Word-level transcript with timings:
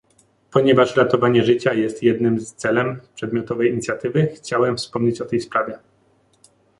Ponieważ 0.51 0.95
ratowanie 0.95 1.43
życia 1.43 1.73
jest 1.73 2.03
jednym 2.03 2.39
z 2.39 2.53
celem 2.53 2.99
przedmiotowej 3.15 3.69
inicjatywy, 3.71 4.27
chciałem 4.27 4.77
wspomnieć 4.77 5.21
o 5.21 5.25
tej 5.25 5.41
sprawie 5.41 5.79